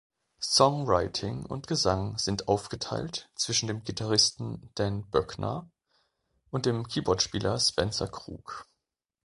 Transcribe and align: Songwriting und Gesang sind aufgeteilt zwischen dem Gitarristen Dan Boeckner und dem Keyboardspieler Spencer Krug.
Songwriting 0.41 1.45
und 1.45 1.67
Gesang 1.67 2.17
sind 2.17 2.47
aufgeteilt 2.47 3.29
zwischen 3.35 3.67
dem 3.67 3.83
Gitarristen 3.83 4.71
Dan 4.73 5.07
Boeckner 5.11 5.69
und 6.49 6.65
dem 6.65 6.87
Keyboardspieler 6.87 7.59
Spencer 7.59 8.07
Krug. 8.07 8.65